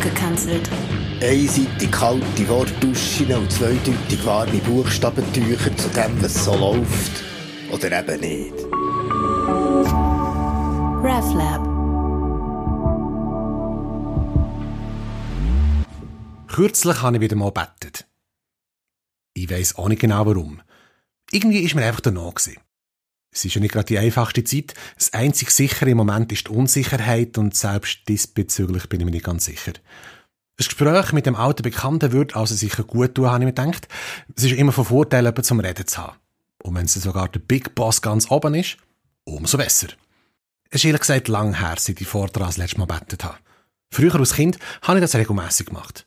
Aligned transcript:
abgekanzelt. 0.00 0.68
Einseitig 1.22 1.92
kalte 1.92 2.48
Wortduschen 2.48 3.32
und 3.34 3.52
zweideutig 3.52 4.24
warme 4.24 4.58
Buchstabentücher 4.58 5.76
zu 5.76 5.88
dem, 5.90 6.22
was 6.22 6.44
so 6.44 6.54
läuft. 6.56 7.22
Oder 7.70 8.00
eben 8.00 8.20
nicht. 8.20 8.54
RefLab. 11.04 11.68
Kürzlich 16.48 17.02
habe 17.02 17.16
ich 17.16 17.22
wieder 17.22 17.36
mal 17.36 17.52
bettet. 17.52 18.06
Ich 19.34 19.50
weiss 19.50 19.76
auch 19.76 19.88
nicht 19.88 20.00
genau 20.00 20.26
warum. 20.26 20.60
Irgendwie 21.30 21.60
ist 21.60 21.74
mir 21.74 21.84
einfach 21.84 22.00
danach 22.00 22.34
gewesen. 22.34 22.60
Es 23.32 23.44
ist 23.44 23.54
ja 23.54 23.60
nicht 23.60 23.72
gerade 23.72 23.86
die 23.86 23.98
einfachste 23.98 24.42
Zeit. 24.44 24.74
Das 24.96 25.12
einzig 25.12 25.50
sichere 25.50 25.90
im 25.90 25.96
Moment 25.96 26.32
ist 26.32 26.48
die 26.48 26.52
Unsicherheit 26.52 27.38
und 27.38 27.54
selbst 27.54 28.00
diesbezüglich 28.08 28.88
bin 28.88 29.00
ich 29.00 29.04
mir 29.04 29.12
nicht 29.12 29.24
ganz 29.24 29.44
sicher. 29.44 29.72
Das 30.56 30.68
Gespräch 30.68 31.12
mit 31.12 31.26
dem 31.26 31.36
alten 31.36 31.62
Bekannten 31.62 32.12
würde 32.12 32.36
also 32.36 32.54
sicher 32.54 32.84
gut 32.84 33.14
tun, 33.14 33.26
habe 33.26 33.44
ich 33.44 33.46
mir 33.46 33.52
gedacht. 33.52 33.88
Es 34.36 34.44
ist 34.44 34.52
immer 34.52 34.72
von 34.72 34.84
Vorteil, 34.84 35.24
jemanden 35.24 35.44
zum 35.44 35.60
Reden 35.60 35.86
zu 35.86 35.98
haben. 35.98 36.18
Und 36.62 36.74
wenn 36.74 36.84
es 36.84 36.94
sogar 36.94 37.28
der 37.28 37.40
Big 37.40 37.74
Boss 37.74 38.02
ganz 38.02 38.30
oben 38.30 38.54
ist, 38.54 38.76
umso 39.24 39.56
besser. 39.56 39.88
Es 40.68 40.80
ist 40.80 40.84
ehrlich 40.84 41.00
gesagt 41.00 41.28
lang 41.28 41.54
her, 41.58 41.76
seit 41.78 42.00
ich 42.00 42.06
Vortrag 42.06 42.48
das 42.48 42.56
letzte 42.58 42.78
Mal 42.78 42.86
bettet 42.86 43.24
habe. 43.24 43.38
Früher 43.90 44.14
als 44.16 44.34
Kind 44.34 44.58
habe 44.82 44.98
ich 44.98 45.02
das 45.02 45.14
regelmäßig 45.14 45.66
gemacht. 45.66 46.06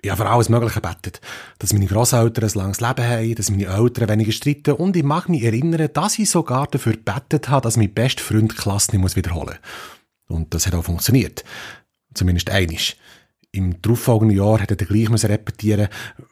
Ich 0.00 0.10
habe 0.10 0.22
für 0.22 0.28
alles 0.28 0.48
Mögliche 0.48 0.80
gebetet. 0.80 1.20
Dass 1.58 1.72
meine 1.72 1.86
Grosseltern 1.86 2.44
ein 2.44 2.54
langes 2.54 2.80
Leben 2.80 3.04
haben, 3.04 3.34
dass 3.34 3.50
meine 3.50 3.66
Eltern 3.66 4.08
weniger 4.08 4.32
streiten 4.32 4.74
und 4.74 4.96
ich 4.96 5.02
mag 5.02 5.28
mich 5.28 5.42
erinnern, 5.42 5.88
dass 5.92 6.18
ich 6.18 6.30
sogar 6.30 6.68
dafür 6.68 6.92
gebetet 6.92 7.48
habe, 7.48 7.62
dass 7.62 7.76
mein 7.76 7.92
bester 7.92 8.22
Freund 8.22 8.52
die 8.52 8.56
Klasse 8.56 8.96
nicht 8.96 9.16
wiederholen 9.16 9.58
muss. 9.58 10.38
Und 10.38 10.54
das 10.54 10.66
hat 10.66 10.74
auch 10.74 10.84
funktioniert. 10.84 11.44
Zumindest 12.14 12.50
einisch. 12.50 12.96
Im 13.50 13.80
darauffolgenden 13.80 14.36
Jahr 14.36 14.60
hat 14.60 14.70
er 14.70 14.76
gleich 14.76 15.24
repetieren 15.24 15.88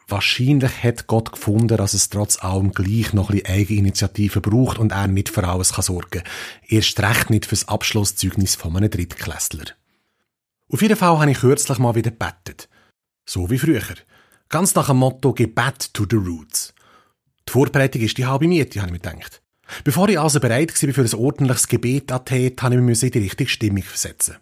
Wahrscheinlich 0.07 0.83
hat 0.83 1.07
Gott 1.07 1.31
gefunden, 1.31 1.75
dass 1.75 1.95
es 1.95 2.09
trotz 2.09 2.41
allem 2.41 2.71
gleich 2.71 3.11
noch 3.11 3.31
ein 3.31 3.37
bisschen 3.37 3.55
Eigeninitiative 3.55 4.39
braucht 4.39 4.77
und 4.77 4.91
er 4.91 5.07
nicht 5.07 5.29
für 5.29 5.43
alles 5.43 5.69
sorgen 5.69 6.09
kann. 6.11 6.23
Erst 6.67 6.99
recht 6.99 7.29
nicht 7.31 7.47
fürs 7.47 7.67
Abschlusszeugnis 7.67 8.55
von 8.55 8.77
einem 8.77 8.91
Drittklässler. 8.91 9.65
Auf 10.69 10.81
jeden 10.81 10.95
Fall 10.95 11.19
habe 11.19 11.31
ich 11.31 11.39
kürzlich 11.39 11.79
mal 11.79 11.95
wieder 11.95 12.11
gebetet. 12.11 12.69
So 13.29 13.49
wie 13.49 13.59
früher. 13.59 13.81
Ganz 14.49 14.73
nach 14.73 14.87
dem 14.87 14.97
Motto 14.97 15.33
Gebet 15.33 15.93
to 15.93 16.05
the 16.09 16.15
Roots. 16.15 16.73
Die 17.47 17.51
Vorbereitung 17.51 18.01
ist 18.01 18.17
die 18.17 18.25
halbe 18.25 18.47
Miete, 18.47 18.79
habe 18.79 18.95
ich 18.95 19.03
mir 19.03 19.11
gedacht. 19.11 19.41
Bevor 19.83 20.07
ich 20.07 20.17
also 20.17 20.39
bereit 20.39 20.81
war 20.81 20.93
für 20.93 21.01
ein 21.01 21.13
ordentliches 21.13 21.67
Gebet 21.67 22.11
an 22.11 22.21
habe 22.61 22.75
ich 22.75 22.81
mich 22.81 23.03
in 23.03 23.11
die 23.11 23.19
richtige 23.19 23.49
Stimmung 23.49 23.83
versetzen. 23.83 24.37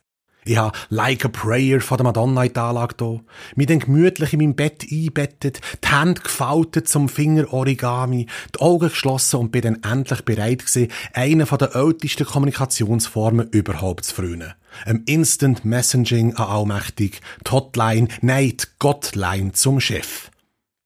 Ich 0.47 0.57
habe 0.57 0.77
Like 0.89 1.25
a 1.25 1.27
Prayer 1.27 1.81
von 1.81 1.97
der 1.97 2.03
Madonna 2.03 2.43
in 2.43 2.53
die 2.53 2.59
Anlage 2.59 2.93
da, 2.97 3.19
mich 3.55 3.65
dann 3.65 3.79
gemütlich 3.79 4.31
in 4.31 4.39
meinem 4.39 4.55
Bett 4.55 4.85
einbettet, 4.91 5.59
die 5.83 5.87
Hände 5.87 6.21
gefaltet 6.21 6.87
zum 6.87 7.09
Finger-Origami, 7.09 8.27
die 8.53 8.59
Augen 8.59 8.89
geschlossen 8.89 9.39
und 9.39 9.51
bin 9.51 9.63
dann 9.63 9.83
endlich 9.83 10.21
bereit 10.21 10.59
gewesen, 10.59 10.91
eine 11.13 11.45
der 11.45 11.75
ältesten 11.75 12.25
Kommunikationsformen 12.25 13.49
überhaupt 13.49 14.05
zu 14.05 14.13
frönen. 14.13 14.53
Ein 14.85 15.03
Instant 15.07 15.65
Messaging 15.65 16.35
an 16.35 16.47
Allmächtig, 16.47 17.21
die 17.47 17.51
Hotline, 17.51 18.07
nein, 18.21 18.49
die 18.57 18.65
Gottline 18.77 19.53
zum 19.53 19.79
Chef. 19.79 20.29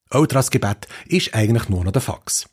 Älteres 0.10 0.52
Gebet 0.52 0.88
ist 1.06 1.34
eigentlich 1.34 1.68
nur 1.68 1.84
noch 1.84 1.92
der 1.92 2.02
Fax. 2.02 2.48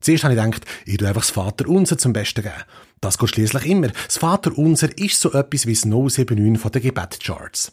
Zuerst 0.00 0.24
habe 0.24 0.34
ich 0.34 0.40
gedacht, 0.40 0.64
ich 0.86 0.96
tue 0.96 1.08
einfach 1.08 1.22
das 1.22 1.30
Vaterunser 1.30 1.98
zum 1.98 2.12
Besten 2.12 2.42
geben. 2.42 2.54
Das 3.00 3.18
geht 3.18 3.30
schließlich 3.30 3.66
immer. 3.66 3.88
Das 3.88 4.18
Vaterunser 4.18 4.96
ist 4.98 5.20
so 5.20 5.32
etwas 5.32 5.66
wie 5.66 5.74
das 5.74 5.84
079 5.84 6.60
von 6.60 6.72
den 6.72 6.82
Gebetcharts. 6.82 7.72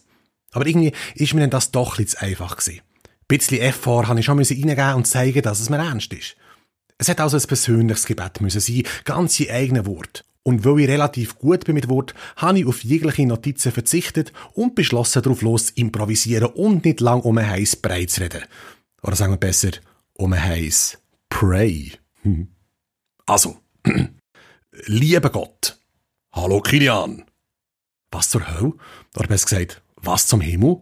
Aber 0.52 0.66
irgendwie 0.66 0.92
ist 1.14 1.34
mir 1.34 1.48
das 1.48 1.70
doch 1.70 1.98
ein 1.98 2.04
bisschen 2.04 2.18
zu 2.18 2.24
einfach 2.24 2.56
gewesen. 2.56 2.80
Ein 2.80 3.38
bisschen 3.38 3.60
Effort 3.60 4.08
habe 4.08 4.20
ich 4.20 4.26
schon 4.26 4.38
reingeben 4.38 4.94
und 4.94 5.06
zeigen, 5.06 5.42
dass 5.42 5.60
es 5.60 5.70
mir 5.70 5.78
ernst 5.78 6.12
ist. 6.12 6.36
Es 6.96 7.08
hat 7.08 7.20
also 7.20 7.36
ein 7.36 7.46
persönliches 7.46 8.06
Gebet 8.06 8.40
müssen 8.40 8.60
sein, 8.60 8.82
ganz 9.04 9.38
in 9.38 9.50
eigenen 9.50 9.86
Wort. 9.86 10.24
Und 10.42 10.64
weil 10.64 10.80
ich 10.80 10.88
relativ 10.88 11.38
gut 11.38 11.64
bin 11.64 11.74
mit 11.74 11.88
Wort, 11.90 12.14
habe 12.36 12.58
ich 12.58 12.66
auf 12.66 12.82
jegliche 12.82 13.26
Notizen 13.26 13.70
verzichtet 13.70 14.32
und 14.54 14.74
beschlossen, 14.74 15.22
darauf 15.22 15.42
los 15.42 15.66
zu 15.66 15.72
improvisieren 15.76 16.48
und 16.48 16.84
nicht 16.84 17.00
lang 17.00 17.20
um 17.20 17.36
ein 17.36 17.48
heiß 17.48 17.76
breit 17.76 18.10
zu 18.10 18.22
reden. 18.22 18.44
Oder 19.02 19.14
sagen 19.14 19.34
wir 19.34 19.36
besser, 19.36 19.72
um 20.14 20.32
ein 20.32 20.42
heiß 20.42 20.98
Pray. 21.28 21.92
Also, 23.26 23.60
lieber 24.86 25.30
Gott. 25.30 25.78
Hallo 26.32 26.60
Kilian. 26.60 27.24
Was 28.10 28.30
zur 28.30 28.48
Hölle? 28.48 28.72
Oder 29.16 29.28
besser 29.28 29.46
gesagt, 29.46 29.82
was 29.96 30.26
zum 30.26 30.40
Himmel? 30.40 30.80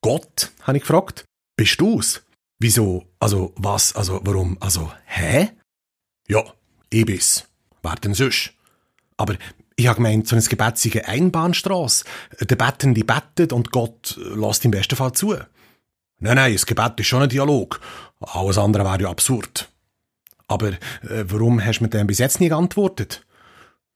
Gott, 0.00 0.50
habe 0.62 0.78
ich 0.78 0.82
gefragt. 0.82 1.24
Bist 1.56 1.80
du's? 1.80 2.22
Wieso? 2.58 3.04
Also, 3.20 3.52
was? 3.56 3.94
Also, 3.94 4.20
warum? 4.24 4.56
Also, 4.60 4.92
hä? 5.06 5.50
Ja, 6.28 6.42
ich 6.90 7.04
bin's. 7.04 7.44
Wer 7.82 7.94
denn 7.96 8.14
sonst? 8.14 8.52
Aber 9.16 9.36
ich 9.76 9.86
habe 9.86 9.96
gemeint, 9.96 10.26
so 10.26 10.34
ein 10.34 10.42
Gebet 10.42 10.78
sei 10.78 11.04
Einbahnstrasse. 11.04 12.04
Der 12.40 12.56
Bettende 12.56 13.04
bettet 13.04 13.52
und 13.52 13.70
Gott 13.70 14.16
lässt 14.16 14.64
im 14.64 14.72
besten 14.72 14.96
Fall 14.96 15.12
zu. 15.12 15.36
Nein, 16.20 16.34
nein, 16.34 16.52
das 16.52 16.66
Gebet 16.66 16.98
ist 16.98 17.06
schon 17.06 17.22
ein 17.22 17.28
Dialog. 17.28 17.80
Alles 18.20 18.58
andere 18.58 18.84
wäre 18.84 19.02
ja 19.02 19.10
absurd. 19.10 19.70
Aber 20.48 20.70
äh, 20.70 21.24
warum 21.26 21.64
hast 21.64 21.78
du 21.78 21.84
mir 21.84 21.90
denn 21.90 22.06
bis 22.06 22.18
jetzt 22.18 22.40
nie 22.40 22.48
geantwortet? 22.48 23.24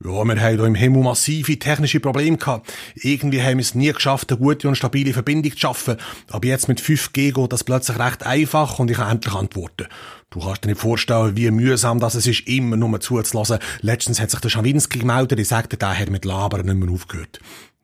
Ja, 0.05 0.25
wir 0.25 0.41
haben 0.41 0.57
hier 0.57 0.65
im 0.65 0.75
Himmel 0.75 1.05
massive 1.05 1.59
technische 1.61 2.01
Probleme 2.01 2.37
gehabt. 2.37 2.73
Irgendwie 2.97 3.41
haben 3.41 3.59
wir 3.59 3.63
es 3.63 3.77
nie 3.77 3.93
geschafft, 3.93 4.33
eine 4.33 4.41
gute 4.41 4.67
und 4.67 4.75
stabile 4.75 5.13
Verbindung 5.13 5.53
zu 5.53 5.59
schaffen. 5.59 5.97
Aber 6.29 6.47
jetzt 6.47 6.67
mit 6.67 6.81
5G 6.81 7.33
geht 7.33 7.53
das 7.53 7.63
plötzlich 7.63 8.01
recht 8.01 8.27
einfach 8.27 8.81
und 8.81 8.91
ich 8.91 8.97
kann 8.97 9.13
endlich 9.13 9.35
antworten. 9.35 9.87
Du 10.31 10.41
kannst 10.41 10.65
dir 10.65 10.71
nicht 10.71 10.81
vorstellen, 10.81 11.37
wie 11.37 11.51
mühsam 11.53 12.01
das 12.01 12.15
ist, 12.17 12.49
immer 12.49 12.77
nur 12.77 13.01
zuzulassen. 13.01 13.59
Letztens 13.81 14.21
hat 14.21 14.31
sich 14.31 14.41
der 14.41 14.49
Schawinski 14.49 14.99
gemeldet, 14.99 15.39
der 15.39 15.45
sagte, 15.45 15.77
der 15.77 15.97
hat 15.97 16.11
mit 16.11 16.25
Labern 16.25 16.67
nicht 16.67 16.75
mehr 16.75 16.91
aufgehört. 16.91 17.39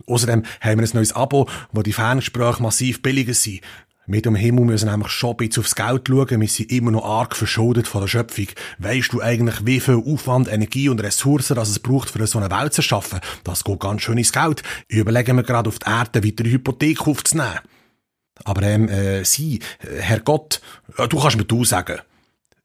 Außerdem 0.06 0.42
haben 0.60 0.80
wir 0.80 0.88
ein 0.88 0.94
neues 0.94 1.12
Abo, 1.12 1.48
wo 1.72 1.82
die 1.82 1.92
Ferngespräche 1.92 2.62
massiv 2.62 3.00
billiger 3.00 3.34
sind. 3.34 3.60
Mit 4.10 4.24
dem 4.24 4.36
Himmel 4.36 4.64
müssen 4.64 4.88
nämlich 4.88 5.12
schon 5.12 5.32
ein 5.32 5.36
bisschen 5.36 5.62
aufs 5.62 5.74
Geld 5.74 6.08
schauen. 6.08 6.40
Wir 6.40 6.48
sind 6.48 6.72
immer 6.72 6.90
noch 6.90 7.04
arg 7.04 7.36
verschuldet 7.36 7.86
von 7.86 8.00
der 8.00 8.08
Schöpfung. 8.08 8.46
Weißt 8.78 9.12
du 9.12 9.20
eigentlich, 9.20 9.66
wie 9.66 9.80
viel 9.80 10.02
Aufwand, 10.02 10.48
Energie 10.48 10.88
und 10.88 11.02
Ressourcen 11.02 11.54
das 11.54 11.68
es 11.68 11.78
braucht, 11.78 12.08
für 12.08 12.26
so 12.26 12.38
eine 12.38 12.50
Welt 12.50 12.72
zu 12.72 12.80
schaffen? 12.80 13.20
Das 13.44 13.64
geht 13.64 13.80
ganz 13.80 14.00
schön 14.00 14.16
ins 14.16 14.32
Geld. 14.32 14.62
Überlegen 14.88 15.36
wir 15.36 15.42
gerade 15.42 15.68
auf 15.68 15.78
die 15.78 15.90
Erde 15.90 16.24
weiter 16.24 16.42
eine 16.42 16.54
Hypothek 16.54 17.06
aufzunehmen. 17.06 17.58
Aber 18.44 18.62
ähm, 18.62 18.88
äh, 18.88 19.26
Sie, 19.26 19.60
äh, 19.80 20.00
Herr 20.00 20.20
Gott, 20.20 20.62
äh, 20.96 21.06
du 21.06 21.20
kannst 21.20 21.36
mir 21.36 21.44
du 21.44 21.66
sagen. 21.66 21.98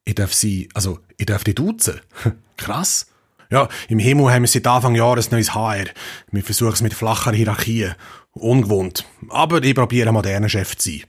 Ich 0.06 0.16
darf 0.16 0.34
Sie, 0.34 0.70
also, 0.74 1.00
ich 1.18 1.26
darf 1.26 1.44
dich 1.44 1.56
duzen. 1.56 2.00
Krass. 2.56 3.08
Ja, 3.52 3.68
im 3.90 4.00
Himmel 4.00 4.32
haben 4.32 4.44
wir 4.44 4.48
seit 4.48 4.66
Anfang 4.66 4.96
Jahr 4.96 5.18
ein 5.18 5.26
neues 5.30 5.54
HR. 5.54 5.88
Wir 6.32 6.44
versuchen 6.44 6.74
es 6.74 6.82
mit 6.82 6.94
flacher 6.94 7.34
Hierarchie. 7.34 7.90
Ungewohnt. 8.32 9.06
Aber 9.28 9.62
ich 9.62 9.76
probiere 9.76 10.08
ein 10.08 10.14
moderner 10.14 10.48
Chef 10.48 10.78
zu 10.78 10.90
sein. 10.90 11.04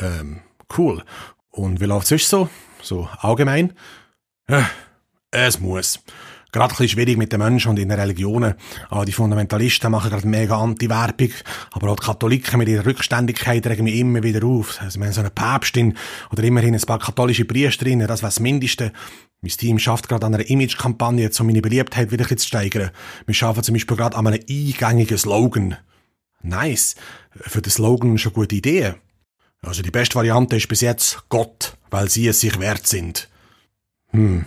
Ähm, 0.00 0.40
cool. 0.76 1.02
Und 1.50 1.80
wie 1.80 1.84
läuft's 1.84 2.08
sonst 2.08 2.28
so? 2.28 2.48
So 2.82 3.08
allgemein? 3.20 3.72
Ja, 4.48 4.68
es 5.30 5.60
muss. 5.60 6.00
Gerade 6.54 6.66
ein 6.66 6.76
bisschen 6.76 6.90
schwierig 6.90 7.16
mit 7.16 7.32
den 7.32 7.40
Menschen 7.40 7.70
und 7.70 7.80
in 7.80 7.88
den 7.88 7.98
Religionen. 7.98 8.54
Aber 8.88 9.04
die 9.04 9.10
Fundamentalisten 9.10 9.90
machen 9.90 10.08
gerade 10.08 10.28
mega 10.28 10.56
Anti-Werbung. 10.56 11.30
Aber 11.72 11.90
auch 11.90 11.96
die 11.96 12.06
Katholiken 12.06 12.58
mit 12.58 12.68
ihrer 12.68 12.86
Rückständigkeit 12.86 13.66
regen 13.66 13.82
mich 13.82 13.96
immer 13.96 14.22
wieder 14.22 14.46
auf. 14.46 14.80
Also, 14.80 15.00
wir 15.00 15.06
haben 15.06 15.12
so 15.12 15.20
eine 15.20 15.30
Päpstin 15.30 15.96
oder 16.30 16.44
immerhin 16.44 16.74
ein 16.74 16.80
paar 16.80 17.00
katholische 17.00 17.44
Priesterinnen, 17.44 18.06
das 18.06 18.22
wäre 18.22 18.28
das 18.28 18.38
Mindeste. 18.38 18.92
Mein 19.40 19.50
Team 19.50 19.78
schafft 19.80 20.08
gerade 20.08 20.26
an 20.26 20.34
einer 20.34 20.48
Image-Kampagne, 20.48 21.28
um 21.40 21.46
meine 21.46 21.60
Beliebtheit 21.60 22.12
wieder 22.12 22.24
zu 22.24 22.46
steigern. 22.46 22.92
Wir 23.26 23.34
schaffen 23.34 23.64
zum 23.64 23.72
Beispiel 23.72 23.96
gerade 23.96 24.16
an 24.16 24.24
einem 24.24 24.40
eingängigen 24.48 25.18
Slogan. 25.18 25.76
Nice. 26.42 26.94
Für 27.32 27.62
den 27.62 27.72
Slogan 27.72 28.16
schon 28.16 28.32
gute 28.32 28.54
Idee. 28.54 28.94
Also 29.64 29.82
die 29.82 29.90
beste 29.90 30.16
Variante 30.16 30.56
ist 30.56 30.68
bis 30.68 30.80
jetzt 30.80 31.24
Gott, 31.28 31.76
weil 31.90 32.10
sie 32.10 32.28
es 32.28 32.40
sich 32.40 32.58
wert 32.60 32.86
sind. 32.86 33.28
Hm, 34.10 34.44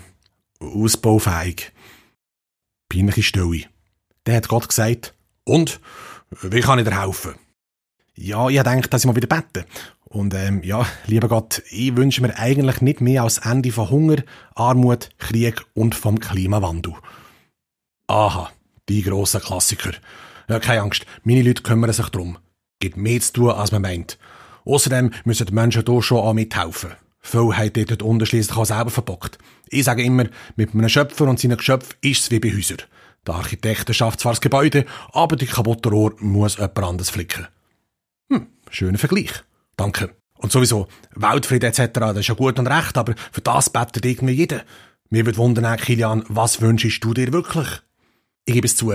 ausbaufähig. 0.60 1.72
Peinliche 2.90 3.24
Stille. 3.24 3.66
Dann 4.24 4.36
hat 4.36 4.48
Gott 4.48 4.70
gesagt, 4.70 5.14
und, 5.44 5.80
wie 6.42 6.62
kann 6.62 6.80
ich 6.80 6.86
dir 6.86 7.02
helfen? 7.02 7.36
Ja, 8.16 8.50
ich 8.50 8.62
denke, 8.62 8.90
dass 8.90 9.04
ich 9.04 9.08
mal 9.08 9.16
wieder 9.16 9.28
bete. 9.28 9.66
Und 10.06 10.34
ähm, 10.34 10.64
ja, 10.64 10.86
lieber 11.06 11.28
Gott, 11.28 11.62
ich 11.70 11.96
wünsche 11.96 12.22
mir 12.22 12.36
eigentlich 12.38 12.82
nicht 12.82 13.02
mehr 13.02 13.24
als 13.24 13.40
Ende 13.40 13.72
von 13.72 13.90
Hunger, 13.90 14.24
Armut, 14.56 15.10
Krieg 15.18 15.62
und 15.74 15.96
vom 15.96 16.20
Klimawandel. 16.20 16.94
Aha, 18.08 18.50
die 18.88 19.04
grossen 19.04 19.42
Klassiker. 19.42 19.92
Ja, 20.48 20.60
keine 20.60 20.82
Angst, 20.82 21.06
meine 21.24 21.42
Leute 21.42 21.62
kümmern 21.62 21.92
sich 21.92 22.08
drum. 22.10 22.38
Gibt 22.80 22.96
mehr 22.96 23.20
zu 23.20 23.34
tun, 23.34 23.52
als 23.52 23.72
man 23.72 23.82
meint. 23.82 24.18
Außerdem 24.68 25.12
müssen 25.24 25.48
die 25.48 25.54
Menschen 25.54 25.84
hier 25.88 26.02
schon 26.02 26.18
auch 26.18 26.34
mithelfen. 26.34 26.92
Viele 27.22 27.58
haben 27.58 27.74
dort 27.74 28.02
unten 28.02 28.26
schliesslich 28.26 28.58
auch 28.58 28.66
selber 28.66 28.90
verbockt. 28.90 29.38
Ich 29.70 29.86
sage 29.86 30.04
immer, 30.04 30.26
mit 30.56 30.74
einem 30.74 30.90
Schöpfer 30.90 31.26
und 31.26 31.40
seinen 31.40 31.58
Geschöpfen 31.58 31.96
ist 32.02 32.24
es 32.24 32.32
wie 32.32 32.40
bei 32.40 32.52
Häusern. 32.52 32.84
Der 33.26 33.36
Architekt 33.36 33.94
schafft 33.96 34.20
zwar 34.20 34.34
das 34.34 34.42
Gebäude, 34.42 34.86
aber 35.12 35.36
die 35.36 35.46
kaputte 35.46 35.90
Rohr 35.90 36.14
muss 36.20 36.58
jemand 36.58 36.80
anderes 36.80 37.10
flicken. 37.10 37.48
Hm, 38.30 38.48
schöner 38.70 38.98
Vergleich. 38.98 39.32
Danke. 39.76 40.16
Und 40.38 40.52
sowieso, 40.52 40.88
Weltfrieden 41.16 41.70
etc., 41.70 41.90
das 41.94 42.18
ist 42.18 42.28
ja 42.28 42.36
gut 42.36 42.60
und 42.60 42.68
recht, 42.68 42.98
aber 42.98 43.16
für 43.32 43.42
das 43.42 43.70
betet 43.70 44.06
irgendwie 44.06 44.34
jeder. 44.34 44.64
Mir 45.10 45.26
würde 45.26 45.38
wundern, 45.38 45.78
Kilian, 45.78 46.24
was 46.28 46.62
wünschst 46.62 47.04
du 47.04 47.14
dir 47.14 47.32
wirklich? 47.34 47.68
Ich 48.46 48.54
gebe 48.54 48.68
es 48.68 48.76
zu, 48.76 48.94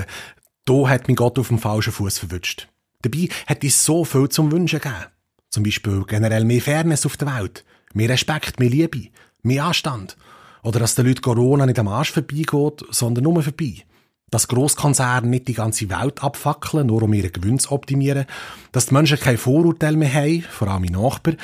da 0.64 0.88
hat 0.88 1.08
mich 1.08 1.16
Gott 1.16 1.38
auf 1.38 1.48
dem 1.48 1.58
falschen 1.58 1.92
Fuß 1.92 2.18
verwünscht. 2.18 2.68
Dabei 3.02 3.28
hat 3.46 3.64
es 3.64 3.84
so 3.84 4.04
viel 4.04 4.28
zum 4.28 4.52
Wünschen 4.52 4.80
gegeben. 4.80 5.11
Zum 5.52 5.64
Beispiel 5.64 6.02
generell 6.06 6.46
mehr 6.46 6.62
Fairness 6.62 7.04
auf 7.04 7.18
der 7.18 7.36
Welt, 7.36 7.62
mehr 7.92 8.08
Respekt, 8.08 8.58
mehr 8.58 8.70
Liebe, 8.70 9.08
mehr 9.42 9.66
Anstand. 9.66 10.16
Oder 10.62 10.80
dass 10.80 10.94
den 10.94 11.06
Leuten 11.06 11.20
Corona 11.20 11.66
nicht 11.66 11.78
am 11.78 11.88
Arsch 11.88 12.10
vorbeigeht, 12.10 12.86
sondern 12.88 13.24
nur 13.24 13.42
vorbei. 13.42 13.82
Dass 14.30 14.48
Grosskonzerne 14.48 15.28
nicht 15.28 15.48
die 15.48 15.52
ganze 15.52 15.90
Welt 15.90 16.24
abfackeln, 16.24 16.86
nur 16.86 17.02
um 17.02 17.12
ihre 17.12 17.28
Gewinn 17.28 17.58
zu 17.58 17.70
optimieren. 17.70 18.24
Dass 18.72 18.86
die 18.86 18.94
Menschen 18.94 19.20
keine 19.20 19.36
Vorurteile 19.36 19.98
mehr 19.98 20.14
haben, 20.14 20.40
vor 20.40 20.68
allem 20.68 20.82
mein 20.82 20.92
Nachbar. 20.92 21.34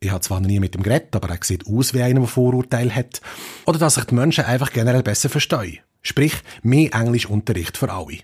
Ich 0.00 0.10
habe 0.10 0.22
zwar 0.22 0.40
noch 0.40 0.48
nie 0.48 0.60
mit 0.60 0.74
ihm 0.74 0.82
geredet, 0.82 1.14
aber 1.14 1.28
er 1.28 1.38
sieht 1.42 1.66
aus 1.66 1.92
wie 1.92 2.02
einer, 2.02 2.20
der 2.20 2.28
Vorurteile 2.28 2.94
hat. 2.94 3.20
Oder 3.66 3.78
dass 3.78 3.96
sich 3.96 4.04
die 4.04 4.14
Menschen 4.14 4.44
einfach 4.44 4.72
generell 4.72 5.02
besser 5.02 5.28
verstehen. 5.28 5.80
Sprich, 6.00 6.36
mehr 6.62 6.94
Englischunterricht 6.94 7.76
für 7.76 7.92
alle. 7.92 8.20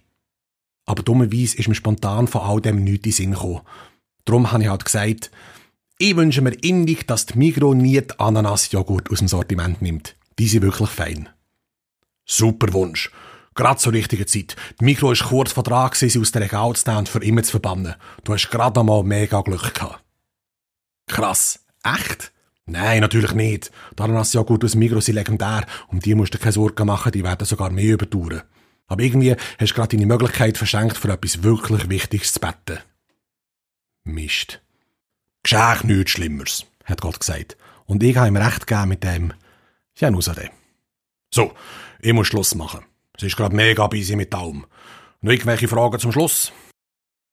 Aber 0.87 1.03
dummerweise 1.03 1.59
ist 1.59 1.69
mir 1.69 1.75
spontan 1.75 2.29
von 2.29 2.41
all 2.41 2.63
dem 2.63 2.83
nichts 2.83 2.95
in 2.95 3.03
den 3.03 3.13
Sinn 3.13 3.31
gekommen. 3.33 3.61
Darum 4.25 4.53
habe 4.53 4.63
ich 4.63 4.69
halt 4.69 4.85
gesagt, 4.85 5.31
ich 5.99 6.17
wünsche 6.17 6.41
mir 6.41 6.55
innig, 6.63 7.07
dass 7.07 7.27
die 7.27 7.39
Migro 7.39 7.75
nie 7.75 8.01
die 8.01 8.19
Ananas-Joghurt 8.19 9.11
aus 9.11 9.19
dem 9.19 9.29
Sortiment 9.29 9.81
nimmt. 9.81 10.17
Die 10.39 10.49
sind 10.49 10.63
wirklich 10.63 10.91
fein. 10.91 11.29
Super 12.25 12.73
Wunsch. 12.73 13.11
Gerade 13.55 13.79
zur 13.79 13.93
richtigen 13.93 14.27
Zeit. 14.27 14.57
Die 14.81 14.85
Migro 14.85 15.13
ist 15.13 15.25
kurz 15.25 15.53
vor 15.53 15.63
dran, 15.63 15.91
sie 15.95 16.19
aus 16.19 16.33
der 16.33 16.43
Regal 16.43 16.75
zu 16.75 16.89
nehmen 16.89 16.99
und 17.01 17.09
für 17.09 17.23
immer 17.23 17.43
zu 17.45 17.53
verbannen. 17.53 17.95
Du 18.25 18.33
hast 18.33 18.51
gerade 18.51 18.81
einmal 18.81 19.05
mega 19.05 19.41
Glück 19.43 19.73
gehabt. 19.73 20.03
Krass. 21.07 21.61
Echt? 21.85 22.33
Nein, 22.67 23.03
natürlich 23.03 23.35
nicht. 23.35 23.71
Die 23.97 24.03
Ananas-Joghurt 24.03 24.65
aus 24.65 24.75
Migro 24.75 25.01
sind 25.01 25.15
legendär. 25.15 25.65
Um 25.89 26.01
die 26.01 26.15
musst 26.15 26.35
du 26.35 26.39
keine 26.39 26.53
Sorgen 26.53 26.87
machen, 26.87 27.13
die 27.13 27.23
werden 27.23 27.47
sogar 27.47 27.71
mehr 27.71 27.95
überdauern. 27.95 28.43
Aber 28.87 29.03
irgendwie 29.03 29.37
hast 29.59 29.71
du 29.71 29.75
gerade 29.75 29.97
deine 29.97 30.07
Möglichkeit 30.07 30.59
verschenkt, 30.59 30.97
für 30.97 31.13
etwas 31.13 31.43
wirklich 31.43 31.89
Wichtiges 31.89 32.33
zu 32.33 32.41
beten. 32.41 32.81
Mist. 34.05 34.61
Geschäch 35.43 35.85
nichts 35.85 36.13
Schlimmeres, 36.13 36.67
hat 36.85 37.01
Gott 37.01 37.21
gesagt. 37.21 37.57
Und 37.87 38.03
ich 38.03 38.17
habe 38.17 38.29
ihm 38.29 38.37
recht 38.37 38.67
gegeben 38.67 38.89
mit 38.89 39.05
dem 39.05 39.33
Janusare. 39.97 40.51
So, 41.33 41.53
ich 42.01 42.13
muss 42.13 42.29
Schluss 42.29 42.55
machen. 42.55 42.85
Es 43.17 43.23
ist 43.23 43.37
gerade 43.37 43.55
mega 43.55 43.87
busy 43.87 44.17
mit 44.17 44.35
allem. 44.35 44.67
Noch 45.21 45.33
irgendwelche 45.33 45.69
Fragen 45.69 45.99
zum 45.99 46.13
Schluss? 46.13 46.53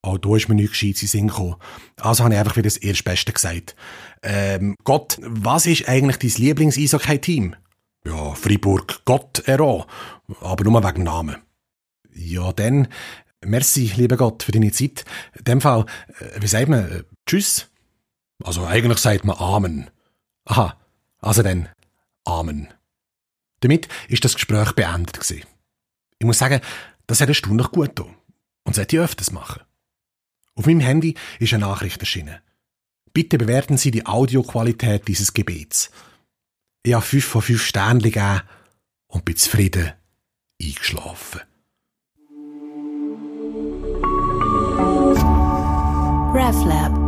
Auch 0.04 0.18
da 0.18 0.36
ist 0.36 0.50
mir 0.50 0.56
nichts 0.56 0.72
Gescheites 0.72 1.04
in 1.04 1.08
Sinn 1.08 1.28
gekommen. 1.28 1.58
Also 1.98 2.24
habe 2.24 2.34
ich 2.34 2.40
einfach 2.40 2.56
wieder 2.56 2.68
das 2.68 2.78
Erstbeste 2.78 3.34
gesagt. 3.34 3.76
Ähm, 4.24 4.76
Gott, 4.84 5.18
was 5.22 5.66
ist 5.66 5.88
eigentlich 5.88 6.18
dein 6.18 6.44
Lieblings-Eishockey-Team? 6.44 7.56
Ja, 8.06 8.34
Fribourg 8.34 9.02
Gott 9.06 9.44
Ero, 9.46 9.86
aber 10.40 10.64
nur 10.64 10.84
wegen 10.84 11.04
Namen. 11.04 11.38
Ja, 12.14 12.52
dann, 12.52 12.88
merci, 13.46 13.92
lieber 13.96 14.18
Gott, 14.18 14.44
für 14.44 14.52
deine 14.52 14.72
Zeit. 14.72 15.06
In 15.38 15.44
dem 15.46 15.62
Fall, 15.62 15.86
äh, 16.20 16.42
wie 16.42 16.48
sagt 16.48 16.70
man, 16.70 16.92
äh, 16.92 17.04
tschüss? 17.26 17.68
Also 18.44 18.66
eigentlich 18.66 19.00
sagt 19.00 19.26
man 19.26 19.38
Amen. 19.38 19.90
Aha, 20.46 20.78
also 21.20 21.44
dann, 21.44 21.70
Amen. 22.26 22.68
Damit 23.62 23.88
ist 24.08 24.26
das 24.26 24.36
Gespräch 24.36 24.74
beendet 24.74 25.20
gewesen. 25.20 25.46
Ich 26.20 26.26
muss 26.26 26.40
sagen, 26.40 26.62
das 27.08 27.22
hat 27.22 27.30
erstaunlich 27.30 27.70
gut 27.72 27.96
getan. 27.96 28.16
Und 28.64 28.76
sollte 28.76 28.96
ich 28.96 29.02
öfters 29.02 29.32
machen. 29.32 29.62
Auf 30.56 30.66
meinem 30.66 30.82
Handy 30.82 31.16
ist 31.40 31.54
eine 31.54 31.66
Nachricht 31.66 32.00
erschienen. 32.00 32.40
Bitte 33.14 33.38
bewerten 33.38 33.78
Sie 33.78 33.92
die 33.92 34.06
Audioqualität 34.06 35.08
dieses 35.08 35.34
Gebets. 35.34 35.92
Ich 36.84 36.94
habe 36.94 37.04
fünf 37.04 37.26
von 37.26 37.42
fünf 37.42 37.64
Sternen 37.64 38.02
gegeben 38.02 38.42
und 39.08 39.26
bin 39.26 39.36
zufrieden 39.36 39.94
eingeschlafen. 40.62 41.42
Life 46.52 46.66
Lab. 46.66 47.01